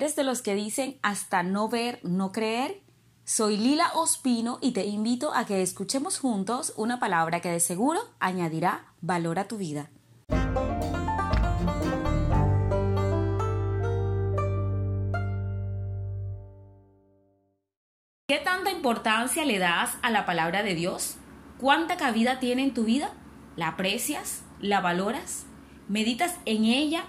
[0.00, 2.82] ¿Eres de los que dicen hasta no ver, no creer?
[3.24, 8.00] Soy Lila Ospino y te invito a que escuchemos juntos una palabra que de seguro
[8.18, 9.90] añadirá valor a tu vida.
[18.26, 21.16] ¿Qué tanta importancia le das a la palabra de Dios?
[21.58, 23.12] ¿Cuánta cabida tiene en tu vida?
[23.54, 24.44] ¿La aprecias?
[24.60, 25.44] ¿La valoras?
[25.88, 27.04] ¿Meditas en ella?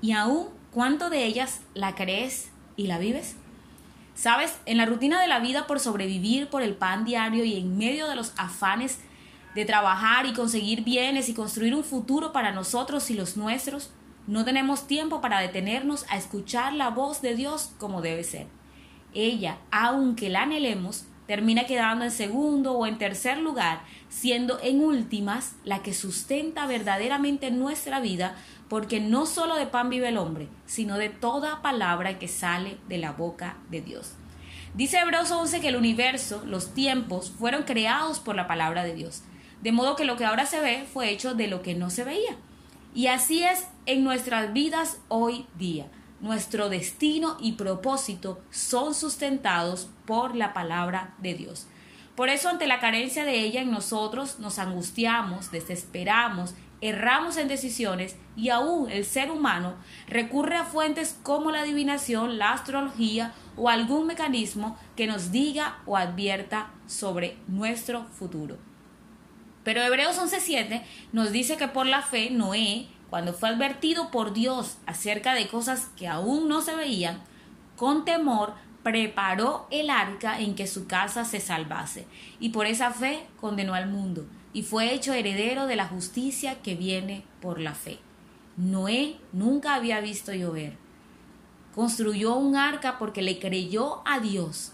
[0.00, 3.36] ¿Y aún cuánto de ellas la crees y la vives?
[4.14, 7.78] Sabes, en la rutina de la vida por sobrevivir por el pan diario y en
[7.78, 8.98] medio de los afanes
[9.54, 13.90] de trabajar y conseguir bienes y construir un futuro para nosotros y los nuestros,
[14.26, 18.46] no tenemos tiempo para detenernos a escuchar la voz de Dios como debe ser.
[19.14, 25.54] Ella, aunque la anhelemos, termina quedando en segundo o en tercer lugar, siendo en últimas
[25.64, 28.36] la que sustenta verdaderamente nuestra vida,
[28.68, 32.98] porque no solo de pan vive el hombre, sino de toda palabra que sale de
[32.98, 34.14] la boca de Dios.
[34.74, 39.22] Dice Hebreos 11 que el universo, los tiempos, fueron creados por la palabra de Dios,
[39.60, 42.04] de modo que lo que ahora se ve fue hecho de lo que no se
[42.04, 42.36] veía.
[42.94, 45.86] Y así es en nuestras vidas hoy día
[46.22, 51.66] nuestro destino y propósito son sustentados por la palabra de Dios.
[52.16, 58.16] Por eso ante la carencia de ella en nosotros nos angustiamos, desesperamos, erramos en decisiones
[58.36, 59.74] y aún el ser humano
[60.08, 65.96] recurre a fuentes como la adivinación, la astrología o algún mecanismo que nos diga o
[65.96, 68.58] advierta sobre nuestro futuro.
[69.64, 74.78] Pero Hebreos 11:7 nos dice que por la fe Noé cuando fue advertido por Dios
[74.86, 77.20] acerca de cosas que aún no se veían,
[77.76, 82.06] con temor preparó el arca en que su casa se salvase,
[82.40, 86.74] y por esa fe condenó al mundo, y fue hecho heredero de la justicia que
[86.74, 87.98] viene por la fe.
[88.56, 90.78] Noé nunca había visto llover.
[91.74, 94.72] Construyó un arca porque le creyó a Dios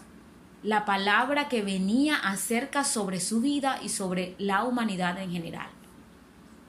[0.63, 5.67] la palabra que venía acerca sobre su vida y sobre la humanidad en general.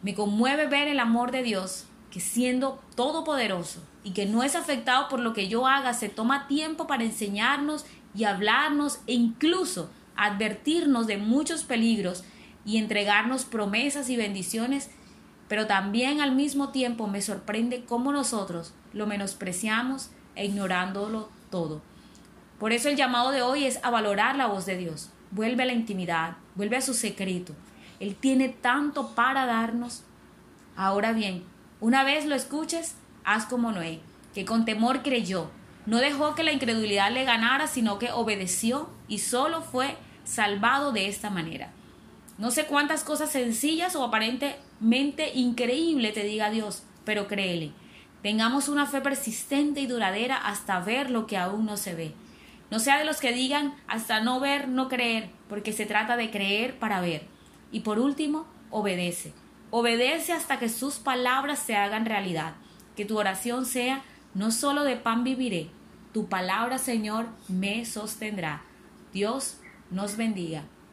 [0.03, 5.09] Me conmueve ver el amor de Dios que siendo todopoderoso y que no es afectado
[5.09, 7.85] por lo que yo haga, se toma tiempo para enseñarnos
[8.15, 12.25] y hablarnos e incluso advertirnos de muchos peligros
[12.65, 14.91] y entregarnos promesas y bendiciones,
[15.49, 21.81] pero también al mismo tiempo me sorprende cómo nosotros lo menospreciamos e ignorándolo todo.
[22.59, 25.11] Por eso el llamado de hoy es a valorar la voz de Dios.
[25.31, 27.55] Vuelve a la intimidad, vuelve a su secreto,
[28.01, 30.03] él tiene tanto para darnos.
[30.75, 31.45] Ahora bien,
[31.81, 34.01] una vez lo escuches, haz como Noé,
[34.35, 35.51] que con temor creyó.
[35.87, 41.09] No dejó que la incredulidad le ganara, sino que obedeció y solo fue salvado de
[41.09, 41.73] esta manera.
[42.39, 47.73] No sé cuántas cosas sencillas o aparentemente increíbles te diga Dios, pero créele.
[48.23, 52.15] Tengamos una fe persistente y duradera hasta ver lo que aún no se ve.
[52.71, 56.31] No sea de los que digan hasta no ver, no creer, porque se trata de
[56.31, 57.30] creer para ver.
[57.73, 59.33] Y por último, obedece.
[59.71, 62.55] Obedece hasta que sus palabras se hagan realidad.
[62.97, 64.03] Que tu oración sea,
[64.35, 65.71] no solo de pan viviré,
[66.13, 68.63] tu palabra, Señor, me sostendrá.
[69.13, 69.59] Dios
[69.91, 70.65] nos bendiga.